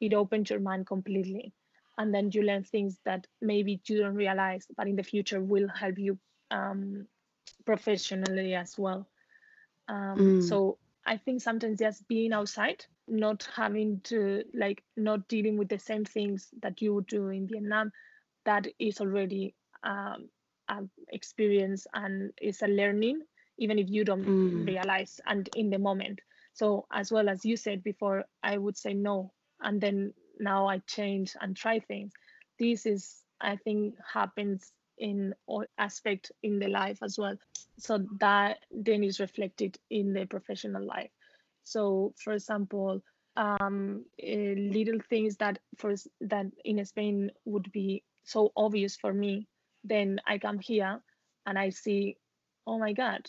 it 0.00 0.14
opens 0.14 0.50
your 0.50 0.60
mind 0.60 0.86
completely. 0.86 1.52
And 1.98 2.14
then 2.14 2.30
you 2.32 2.42
learn 2.42 2.64
things 2.64 3.00
that 3.04 3.26
maybe 3.42 3.80
you 3.86 3.98
don't 4.02 4.14
realize 4.14 4.66
but 4.76 4.88
in 4.88 4.96
the 4.96 5.04
future 5.04 5.40
will 5.42 5.68
help 5.68 5.98
you 5.98 6.18
um, 6.50 7.06
professionally 7.66 8.54
as 8.54 8.78
well. 8.78 9.08
Um, 9.88 10.34
Mm, 10.34 10.38
so 10.38 10.78
I 11.06 11.16
think 11.18 11.42
sometimes 11.42 11.78
just 11.80 12.08
being 12.08 12.32
outside, 12.32 12.86
not 13.10 13.48
having 13.54 14.00
to 14.04 14.44
like 14.54 14.82
not 14.96 15.28
dealing 15.28 15.58
with 15.58 15.68
the 15.68 15.78
same 15.78 16.04
things 16.04 16.50
that 16.62 16.80
you 16.82 16.94
would 16.94 17.06
do 17.06 17.28
in 17.28 17.48
Vietnam, 17.48 17.92
that 18.44 18.66
is 18.78 19.00
already 19.00 19.54
um, 19.84 20.28
an 20.68 20.90
experience 21.10 21.86
and 21.94 22.32
is 22.40 22.62
a 22.62 22.68
learning, 22.68 23.22
even 23.58 23.78
if 23.78 23.88
you 23.90 24.04
don't 24.04 24.28
mm, 24.28 24.66
realize 24.66 25.20
and 25.26 25.48
in 25.54 25.70
the 25.70 25.78
moment. 25.78 26.20
So 26.54 26.86
as 26.92 27.12
well 27.12 27.28
as 27.28 27.44
you 27.44 27.56
said 27.56 27.82
before, 27.82 28.24
I 28.42 28.58
would 28.58 28.76
say 28.76 28.94
no, 28.94 29.32
and 29.60 29.80
then 29.80 30.14
now 30.38 30.66
I 30.68 30.78
change 30.86 31.36
and 31.40 31.56
try 31.56 31.80
things. 31.80 32.12
This 32.58 32.86
is 32.86 33.24
I 33.40 33.56
think 33.56 33.96
happens 34.12 34.72
in 34.98 35.34
all 35.46 35.64
aspect 35.78 36.32
in 36.42 36.58
the 36.58 36.68
life 36.68 36.98
as 37.02 37.18
well 37.18 37.36
so 37.78 37.98
that 38.18 38.58
then 38.70 39.02
is 39.02 39.20
reflected 39.20 39.78
in 39.90 40.12
the 40.12 40.26
professional 40.26 40.84
life 40.84 41.10
so 41.70 42.12
for 42.22 42.32
example 42.34 43.00
um, 43.36 44.04
uh, 44.22 44.54
little 44.76 45.00
things 45.08 45.36
that 45.36 45.58
for 45.78 45.94
that 46.20 46.46
in 46.64 46.84
spain 46.84 47.30
would 47.44 47.70
be 47.72 48.02
so 48.24 48.52
obvious 48.56 48.96
for 48.96 49.12
me. 49.14 49.46
Then 49.84 50.20
i 50.26 50.38
come 50.38 50.58
here 50.58 51.00
and 51.46 51.58
i 51.58 51.70
see 51.70 52.16
oh 52.66 52.78
my 52.78 52.92
god 52.92 53.26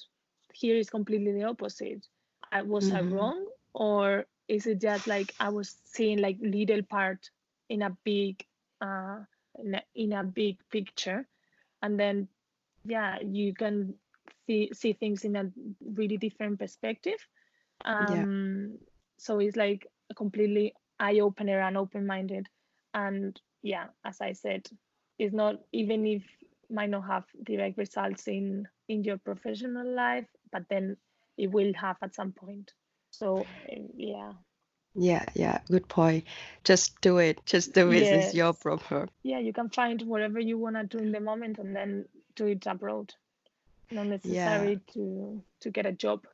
here 0.54 0.76
is 0.78 0.90
completely 0.90 1.32
the 1.34 1.44
opposite. 1.46 2.06
I, 2.52 2.62
was 2.64 2.92
i 2.92 3.02
mhm, 3.02 3.02
wrong 3.02 3.46
or 3.74 4.26
is 4.48 4.68
it 4.68 4.82
just 4.82 5.08
like 5.08 5.34
i 5.40 5.50
was 5.50 5.78
seeing 5.86 6.20
like 6.20 6.38
little 6.42 6.84
part 6.84 7.30
in 7.70 7.84
a 7.84 7.96
big 8.04 8.44
uh, 8.82 9.20
in 9.56 9.76
a, 9.76 9.82
in 9.96 10.14
a 10.14 10.24
big 10.24 10.58
picture? 10.72 11.28
And 11.82 12.00
then 12.00 12.28
yeah 12.86 13.18
you 13.22 13.54
can 13.54 13.96
see 14.48 14.70
see 14.74 14.94
things 14.94 15.24
in 15.26 15.36
a 15.36 15.52
really 15.96 16.18
different 16.18 16.60
perspective 16.60 17.20
Yeah. 18.00 18.26
um 18.26 18.78
so 19.18 19.40
it's 19.40 19.56
like 19.58 19.88
a 20.10 20.14
completely 20.16 20.74
eye 21.00 21.20
opener 21.20 21.60
and 21.62 21.78
open 21.78 22.06
minded 22.06 22.48
and 22.94 23.40
yeah 23.64 23.88
as 24.06 24.22
i 24.22 24.34
said 24.34 24.68
it's 25.20 25.34
not 25.34 25.56
even 25.72 26.06
if 26.06 26.24
might 26.70 26.90
not 26.90 27.06
have 27.06 27.26
direct 27.44 27.78
results 27.78 28.28
in 28.28 28.68
in 28.88 29.04
your 29.04 29.18
professional 29.18 29.88
life 29.96 30.28
but 30.52 30.64
then 30.70 30.98
it 31.38 31.48
will 31.52 31.74
have 31.74 31.98
at 32.02 32.16
some 32.16 32.32
point 32.32 32.74
so 33.12 33.48
eh, 33.70 33.82
yeah 33.96 34.32
Yeah, 34.96 35.26
yeah, 35.36 35.60
good 35.70 35.88
point. 35.88 36.26
Just 36.64 37.00
do 37.02 37.18
it. 37.18 37.40
Just 37.46 37.74
do 37.74 37.92
it. 37.92 38.12
It's 38.12 38.34
your 38.34 38.54
proper. 38.54 39.08
yeah 39.24 39.40
you 39.40 39.54
can 39.54 39.70
find 39.70 40.02
whatever 40.04 40.40
you 40.40 40.58
want 40.58 40.76
to 40.76 40.84
do 40.84 41.04
in 41.04 41.12
the 41.12 41.20
moment 41.20 41.58
and 41.60 41.76
then 41.76 42.06
do 42.36 42.48
it 42.48 42.66
abroad 42.68 43.14
not 43.92 44.08
Yeah. 44.24 44.48
necessary 44.58 44.80
to 44.94 45.42
to 45.62 45.70
get 45.70 45.86
a 45.86 45.92
job 45.92 46.26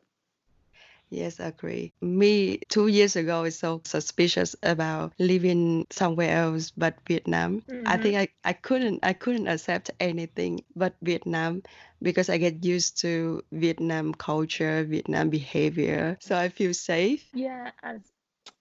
Yes, 1.09 1.39
agree. 1.39 1.93
Me 2.01 2.59
two 2.69 2.87
years 2.87 3.15
ago 3.15 3.43
is 3.43 3.59
so 3.59 3.81
suspicious 3.85 4.55
about 4.63 5.13
living 5.19 5.85
somewhere 5.89 6.31
else 6.35 6.71
but 6.71 6.99
Vietnam. 7.07 7.63
I 7.85 7.97
hmm 7.97 7.97
think 7.97 8.15
I, 8.17 8.27
I 8.43 8.53
couldn't 8.53 8.99
I 9.03 9.13
couldn't 9.13 9.47
accept 9.47 9.91
anything 9.99 10.63
but 10.75 10.95
Vietnam 11.01 11.63
because 12.01 12.29
I 12.29 12.37
get 12.37 12.63
used 12.65 12.99
to 13.01 13.43
Vietnam 13.51 14.13
culture, 14.13 14.83
Vietnam 14.83 15.29
behavior. 15.29 16.17
So 16.21 16.37
I 16.37 16.49
feel 16.49 16.73
safe. 16.73 17.33
Yeah, 17.33 17.71
as 17.83 18.11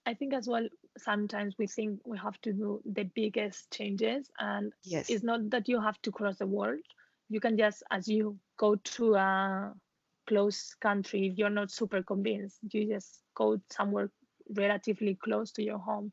I 0.05 0.13
think 0.13 0.33
as 0.33 0.47
well, 0.47 0.67
sometimes 0.97 1.55
we 1.57 1.67
think 1.67 2.01
we 2.05 2.17
have 2.17 2.39
to 2.41 2.53
do 2.53 2.81
the 2.85 3.03
biggest 3.03 3.71
changes, 3.71 4.29
and 4.39 4.73
Yes. 4.83 5.09
it's 5.09 5.23
not 5.23 5.49
that 5.51 5.67
you 5.69 5.81
have 5.81 6.01
to 6.03 6.11
cross 6.11 6.37
the 6.37 6.47
world. 6.47 6.81
You 7.29 7.39
can 7.39 7.57
just, 7.57 7.83
as 7.91 8.07
you 8.07 8.39
go 8.57 8.75
to 8.75 9.15
a 9.15 9.73
close 10.27 10.75
country, 10.75 11.27
if 11.27 11.37
you're 11.37 11.49
not 11.49 11.71
super 11.71 12.03
convinced, 12.03 12.59
you 12.71 12.87
just 12.87 13.21
go 13.35 13.59
somewhere 13.71 14.11
relatively 14.55 15.15
close 15.15 15.51
to 15.53 15.63
your 15.63 15.79
home. 15.79 16.11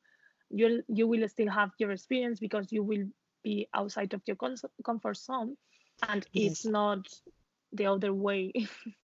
You'll 0.50 0.83
you 0.88 1.09
will 1.09 1.28
still 1.28 1.50
have 1.50 1.71
your 1.78 1.90
experience 1.90 2.40
because 2.40 2.73
you 2.73 2.83
will 2.83 3.06
be 3.42 3.68
outside 3.75 4.14
of 4.14 4.23
your 4.26 4.37
comfort 4.85 5.16
zone, 5.16 5.56
and 6.02 6.26
it's 6.35 6.64
not 6.64 7.06
the 7.73 7.87
other 7.87 8.12
way. 8.12 8.52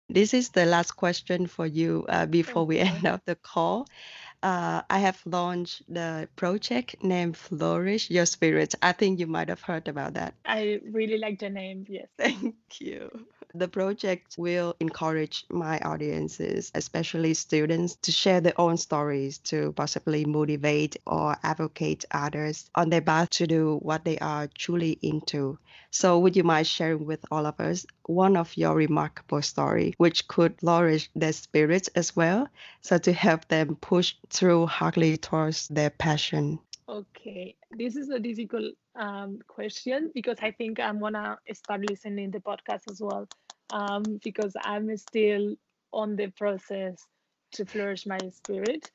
This 0.10 0.34
is 0.34 0.50
the 0.50 0.66
last 0.66 0.98
question 0.98 1.48
for 1.48 1.66
you 1.66 2.06
uh, 2.10 2.26
before 2.26 2.66
we 2.66 2.80
end 2.80 3.06
up 3.06 3.24
the 3.26 3.36
call. 3.36 3.88
Uh, 4.44 4.82
I 4.90 5.00
have 5.00 5.22
launched 5.26 5.84
the 5.88 6.28
project 6.36 7.02
named 7.02 7.38
Flourish 7.38 8.10
Your 8.10 8.26
Spirit. 8.26 8.76
I 8.82 8.92
think 8.92 9.20
you 9.20 9.28
might 9.28 9.48
have 9.48 9.62
heard 9.62 9.88
about 9.88 10.16
that. 10.16 10.34
I 10.46 10.82
really 10.84 11.18
like 11.18 11.40
the 11.40 11.50
name. 11.50 11.86
Yes. 11.88 12.10
Thank 12.18 12.82
you. 12.82 13.26
The 13.54 13.68
project 13.68 14.38
will 14.38 14.76
encourage 14.80 15.46
my 15.50 15.78
audiences, 15.80 16.72
especially 16.74 17.34
students, 17.34 17.96
to 17.98 18.12
share 18.12 18.40
their 18.40 18.60
own 18.60 18.78
stories 18.78 19.40
to 19.40 19.74
possibly 19.74 20.24
motivate 20.24 20.96
or 21.06 21.36
advocate 21.44 22.06
others 22.12 22.70
on 22.76 22.90
their 22.90 23.02
path 23.02 23.30
to 23.32 23.48
do 23.48 23.78
what 23.82 24.06
they 24.06 24.18
are 24.20 24.48
truly 24.48 24.98
into. 25.02 25.60
So, 25.92 26.18
would 26.20 26.38
you 26.38 26.44
mind 26.46 26.66
sharing 26.68 27.06
with 27.06 27.26
all 27.30 27.46
of 27.46 27.60
us 27.60 27.86
one 28.06 28.38
of 28.38 28.56
your 28.56 28.74
remarkable 28.74 29.42
story, 29.42 29.96
which 29.98 30.30
could 30.30 30.60
flourish 30.60 31.10
their 31.14 31.34
spirits 31.34 31.90
as 31.90 32.16
well, 32.16 32.48
so 32.80 32.98
to 33.00 33.12
help 33.12 33.50
them 33.50 33.76
push 33.76 34.16
through 34.30 34.68
hardly 34.68 35.18
towards 35.18 35.68
their 35.68 35.90
passion? 35.90 36.60
Okay, 36.88 37.56
this 37.72 37.96
is 37.96 38.10
a 38.10 38.20
difficult 38.20 38.74
um, 38.96 39.40
question 39.48 40.12
because 40.14 40.38
I 40.42 40.52
think 40.52 40.80
I'm 40.80 41.00
gonna 41.00 41.38
start 41.54 41.82
listening 41.90 42.32
the 42.32 42.40
podcast 42.40 42.90
as 42.90 43.02
well 43.02 43.28
um, 43.72 44.04
because 44.24 44.56
I'm 44.62 44.96
still 44.98 45.56
on 45.94 46.16
the 46.16 46.28
process 46.28 47.06
to 47.54 47.66
flourish 47.66 48.06
my 48.06 48.20
spirit. 48.32 48.92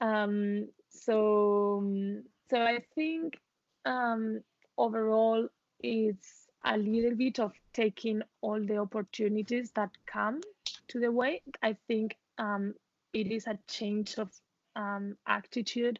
Um, 0.00 0.68
so, 0.90 1.78
um, 1.82 2.24
so 2.50 2.60
I 2.60 2.80
think 2.94 3.38
um, 3.84 4.42
overall 4.76 5.48
it's 5.80 6.46
a 6.64 6.76
little 6.76 7.14
bit 7.14 7.38
of 7.38 7.52
taking 7.72 8.22
all 8.40 8.60
the 8.60 8.78
opportunities 8.78 9.70
that 9.72 9.90
come 10.06 10.40
to 10.88 11.00
the 11.00 11.10
way. 11.10 11.42
I 11.62 11.76
think 11.88 12.16
um, 12.38 12.74
it 13.12 13.30
is 13.30 13.46
a 13.46 13.58
change 13.68 14.16
of 14.18 14.30
um, 14.76 15.16
attitude 15.26 15.98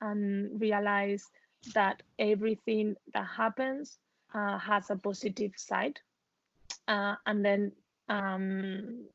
and 0.00 0.60
realize 0.60 1.24
that 1.74 2.02
everything 2.18 2.96
that 3.14 3.26
happens 3.26 3.98
uh, 4.34 4.58
has 4.58 4.90
a 4.90 4.96
positive 4.96 5.52
side. 5.56 6.00
Uh, 6.88 7.14
and 7.26 7.44
then 7.44 7.72
um, 8.08 9.06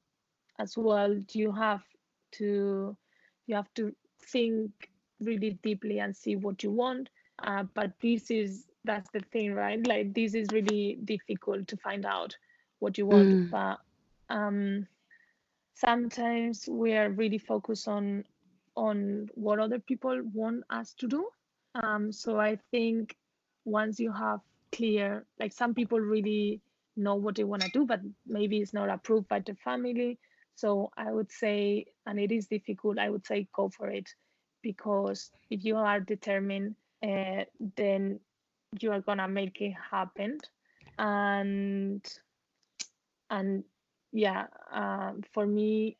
as 0.59 0.77
well, 0.77 1.15
you 1.33 1.51
have 1.51 1.83
to 2.33 2.95
you 3.47 3.55
have 3.55 3.73
to 3.75 3.93
think 4.31 4.71
really 5.19 5.57
deeply 5.63 5.99
and 5.99 6.15
see 6.15 6.35
what 6.35 6.63
you 6.63 6.71
want. 6.71 7.09
Uh, 7.43 7.63
but 7.73 7.91
this 8.01 8.29
is 8.31 8.65
that's 8.83 9.09
the 9.11 9.21
thing, 9.31 9.53
right? 9.53 9.85
Like 9.85 10.13
this 10.13 10.33
is 10.35 10.47
really 10.51 10.99
difficult 11.03 11.67
to 11.67 11.77
find 11.77 12.05
out 12.05 12.35
what 12.79 12.97
you 12.97 13.05
want. 13.07 13.33
Mm, 13.33 13.49
But 13.49 13.79
um, 14.29 14.87
sometimes 15.75 16.67
we 16.69 16.93
are 16.93 17.09
really 17.11 17.37
focused 17.37 17.87
on 17.87 18.23
on 18.75 19.27
what 19.35 19.59
other 19.59 19.79
people 19.79 20.21
want 20.33 20.63
us 20.69 20.93
to 20.93 21.07
do 21.07 21.27
um, 21.75 22.11
so 22.11 22.39
i 22.39 22.57
think 22.71 23.15
once 23.65 23.99
you 23.99 24.11
have 24.11 24.39
clear 24.71 25.25
like 25.39 25.53
some 25.53 25.73
people 25.73 25.99
really 25.99 26.61
know 26.95 27.15
what 27.15 27.35
they 27.35 27.43
want 27.43 27.61
to 27.63 27.69
do 27.69 27.85
but 27.85 28.01
maybe 28.25 28.59
it's 28.59 28.73
not 28.73 28.89
approved 28.89 29.27
by 29.27 29.39
the 29.39 29.55
family. 29.55 30.19
So 30.55 30.89
i 30.97 31.11
would 31.11 31.31
say 31.31 31.85
and 32.05 32.19
it 32.19 32.31
is 32.31 32.47
difficult 32.47 32.97
i 32.97 33.09
would 33.09 33.25
say 33.25 33.47
go 33.53 33.69
for 33.69 33.89
it 33.89 34.09
because 34.61 35.31
if 35.49 35.63
you 35.65 35.75
are 35.75 35.99
determined 35.99 36.75
uh, 37.03 37.43
then 37.75 38.19
you 38.79 38.91
are 38.91 39.01
gonna 39.01 39.27
make 39.27 39.61
it 39.61 39.73
happen. 39.91 40.39
And 40.97 42.05
and 43.29 43.63
yeah 44.11 44.45
um, 44.71 45.21
for 45.33 45.45
me 45.45 45.97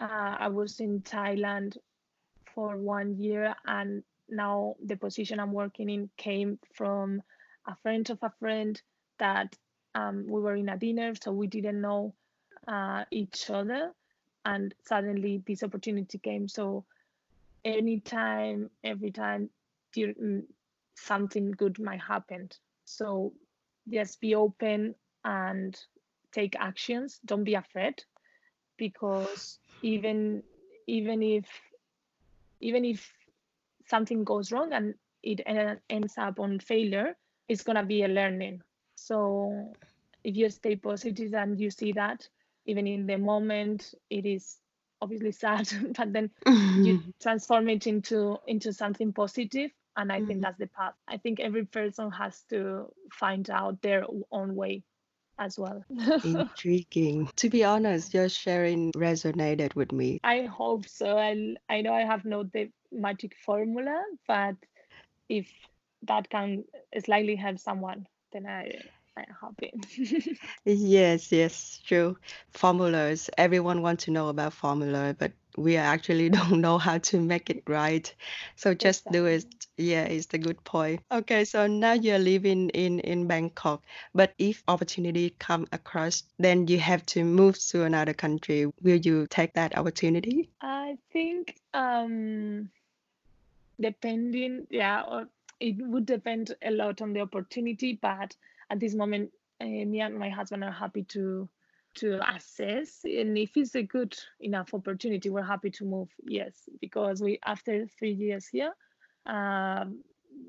uh, 0.00 0.36
i 0.38 0.48
was 0.48 0.80
in 0.80 1.00
thailand 1.02 1.76
for 2.54 2.76
one 2.76 3.16
year 3.18 3.54
and 3.66 4.02
now 4.28 4.74
the 4.84 4.96
position 4.96 5.38
i'm 5.40 5.52
working 5.52 5.88
in 5.90 6.10
came 6.16 6.58
from 6.74 7.22
a 7.68 7.76
friend 7.82 8.10
of 8.10 8.18
a 8.22 8.32
friend 8.40 8.82
that 9.18 9.56
um, 9.94 10.26
we 10.28 10.40
were 10.40 10.54
in 10.54 10.68
a 10.68 10.76
dinner 10.76 11.12
so 11.20 11.32
we 11.32 11.46
didn't 11.46 11.80
know 11.80 12.14
uh, 12.68 13.04
each 13.10 13.50
other. 13.50 13.92
And 14.44 14.74
suddenly 14.84 15.42
this 15.46 15.62
opportunity 15.62 16.18
came. 16.18 16.48
So 16.48 16.84
anytime 17.64 18.70
every 18.82 19.10
time 19.10 19.50
mm, 19.96 20.42
something 20.96 21.52
good 21.52 21.78
might 21.78 22.00
happen. 22.00 22.50
So 22.84 23.32
just 23.88 24.20
be 24.20 24.34
open 24.34 24.94
and 25.24 25.78
take 26.32 26.56
actions. 26.58 27.20
Don't 27.24 27.44
be 27.44 27.54
afraid 27.54 28.02
because 28.78 29.58
even 29.82 30.42
even 30.86 31.22
if 31.22 31.46
even 32.60 32.84
if 32.84 33.12
something 33.88 34.24
goes 34.24 34.50
wrong 34.52 34.72
and 34.72 34.94
it 35.22 35.40
ends 35.90 36.14
up 36.18 36.40
on 36.40 36.58
failure 36.58 37.16
it's 37.48 37.62
to 37.76 37.84
be 37.84 38.02
a 38.02 38.08
learning 38.08 38.60
so 39.06 39.76
if 40.24 40.36
you 40.36 40.48
stay 40.50 40.76
positive 40.76 41.34
and 41.34 41.60
you 41.60 41.70
see 41.70 41.92
that 41.92 42.28
even 42.66 42.86
in 42.86 43.06
the 43.06 43.18
moment 43.18 43.94
it 44.10 44.26
is 44.26 44.58
obviously 45.00 45.32
sad 45.44 45.68
but 45.96 46.12
then 46.12 46.30
you 46.82 46.94
mm. 46.94 47.12
transform 47.20 47.68
it 47.68 47.86
into 47.86 48.38
into 48.46 48.72
something 48.72 49.12
positive 49.12 49.70
and 49.96 50.12
i 50.12 50.20
think 50.20 50.40
Mm. 50.40 50.42
that's 50.42 50.58
the 50.58 50.66
path 50.68 50.94
i 51.08 51.16
think 51.16 51.40
every 51.40 51.64
person 51.66 52.10
has 52.10 52.42
to 52.50 52.86
find 53.12 53.50
out 53.50 53.80
their 53.82 54.04
own 54.30 54.54
way 54.54 54.82
as 55.38 55.58
well 55.58 55.84
Intriguing. 56.24 57.28
To 57.36 57.48
be 57.50 57.64
honest, 57.64 58.14
your 58.14 58.28
sharing 58.28 58.92
resonated 58.92 59.74
with 59.74 59.92
me. 59.92 60.20
i 60.24 60.42
hope 60.42 60.86
so 60.88 61.18
i 61.18 61.54
i 61.68 61.80
know 61.82 61.92
i 61.92 62.02
have 62.02 62.24
no 62.24 62.42
the 62.44 62.70
magic 62.92 63.34
formula 63.44 64.02
but 64.26 64.56
if 65.28 65.48
that 66.02 66.28
can 66.30 66.64
slightly 67.04 67.36
help 67.36 67.58
someone, 67.58 68.06
then 68.32 68.46
I 68.46 68.70
I'm 69.16 69.34
happy. 69.40 69.72
Yes, 70.64 71.30
yes, 71.32 71.80
true. 71.86 72.16
Formulas. 72.50 73.28
Everyone 73.36 73.82
wants 73.82 74.04
to 74.04 74.10
know 74.10 74.28
about 74.28 74.52
formula, 74.54 75.14
but 75.18 75.32
we 75.56 75.76
actually 75.76 76.28
don't 76.36 76.60
know 76.60 76.78
how 76.78 76.98
to 76.98 77.20
make 77.20 77.50
it 77.50 77.62
right. 77.68 78.12
So 78.56 78.74
just 78.74 79.10
do 79.10 79.26
it. 79.26 79.44
Yeah, 79.76 80.04
it's 80.04 80.26
the 80.26 80.38
good 80.38 80.62
point. 80.64 81.02
Okay, 81.10 81.44
so 81.44 81.66
now 81.66 81.92
you're 81.92 82.18
living 82.18 82.70
in 82.70 83.00
in 83.00 83.26
Bangkok, 83.26 83.82
but 84.14 84.34
if 84.38 84.62
opportunity 84.68 85.30
come 85.38 85.66
across, 85.72 86.22
then 86.38 86.66
you 86.68 86.78
have 86.78 87.04
to 87.06 87.24
move 87.24 87.58
to 87.70 87.84
another 87.84 88.14
country. 88.14 88.66
Will 88.82 88.96
you 88.98 89.26
take 89.28 89.54
that 89.54 89.76
opportunity? 89.76 90.48
I 90.62 90.96
think 91.12 91.56
um 91.74 92.70
depending, 93.80 94.66
yeah, 94.70 95.02
or 95.02 95.26
it 95.62 95.76
would 95.78 96.06
depend 96.06 96.54
a 96.62 96.70
lot 96.70 97.00
on 97.00 97.12
the 97.12 97.20
opportunity, 97.20 97.98
but 98.02 98.36
at 98.70 98.80
this 98.80 98.94
moment, 98.94 99.30
uh, 99.60 99.64
me 99.64 100.00
and 100.00 100.18
my 100.18 100.28
husband 100.28 100.64
are 100.64 100.72
happy 100.72 101.04
to 101.04 101.48
to 101.94 102.18
assess, 102.34 103.00
and 103.04 103.36
if 103.36 103.56
it's 103.56 103.74
a 103.76 103.82
good 103.82 104.16
enough 104.40 104.72
opportunity, 104.74 105.28
we're 105.30 105.42
happy 105.42 105.70
to 105.70 105.84
move. 105.84 106.08
Yes, 106.24 106.68
because 106.80 107.22
we 107.22 107.38
after 107.46 107.86
three 107.98 108.12
years 108.12 108.46
here, 108.48 108.72
um, 109.26 110.02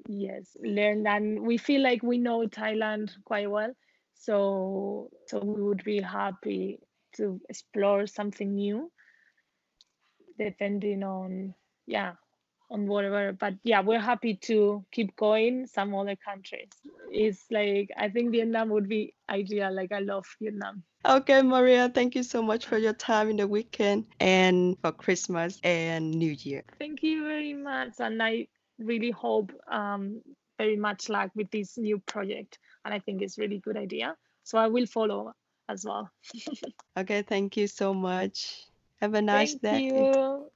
yes, 0.08 0.58
learned 0.64 1.08
and 1.08 1.42
we 1.46 1.58
feel 1.58 1.82
like 1.84 2.02
we 2.02 2.18
know 2.18 2.48
Thailand 2.48 3.12
quite 3.26 3.52
well, 3.52 3.74
so 4.16 5.10
so 5.28 5.40
we 5.44 5.62
would 5.62 5.84
be 5.84 6.02
happy 6.02 6.80
to 7.18 7.40
explore 7.50 8.08
something 8.08 8.56
new, 8.56 8.92
depending 10.40 11.04
on 11.04 11.54
yeah 11.86 12.14
on 12.70 12.88
whatever 12.88 13.34
but 13.34 13.54
yeah 13.64 13.82
we're 13.82 14.00
happy 14.00 14.36
to 14.36 14.84
keep 14.92 15.16
going 15.16 15.68
some 15.68 15.94
other 15.94 16.16
countries 16.16 16.70
it's 17.12 17.46
like 17.52 17.90
i 17.98 18.10
think 18.10 18.32
vietnam 18.32 18.70
would 18.70 18.90
be 18.90 19.14
ideal 19.30 19.74
like 19.74 19.92
i 19.92 20.00
love 20.00 20.26
vietnam 20.42 20.84
okay, 21.06 21.42
Maria, 21.42 21.90
thank 21.94 22.16
you 22.16 22.24
so 22.24 22.42
much 22.42 22.66
for 22.66 22.78
your 22.78 22.94
time 22.94 23.30
in 23.30 23.38
the 23.38 23.48
weekend 23.48 24.06
and 24.20 24.78
for 24.82 24.92
Christmas 24.92 25.60
and 25.64 26.12
New 26.12 26.36
Year. 26.40 26.64
Thank 26.80 27.04
you 27.04 27.24
very 27.24 27.54
much. 27.54 27.94
And 28.00 28.22
I 28.22 28.48
really 28.80 29.12
hope 29.12 29.52
um, 29.70 30.22
very 30.58 30.78
much 30.78 31.10
luck 31.10 31.32
with 31.36 31.50
this 31.52 31.78
new 31.78 32.00
project. 32.00 32.60
And 32.86 32.94
I 32.94 33.00
think 33.00 33.22
it's 33.22 33.38
really 33.38 33.60
good 33.60 33.78
idea. 33.78 34.16
So 34.44 34.58
I 34.58 34.68
will 34.68 34.86
follow 34.86 35.34
as 35.70 35.86
well. 35.86 36.10
okay, 36.98 37.22
thank 37.22 37.58
you 37.58 37.68
so 37.68 37.94
much. 37.94 38.66
Have 39.02 39.14
a 39.14 39.22
nice 39.22 39.56
thank 39.56 39.92
day. 39.92 39.98
You. 39.98 40.52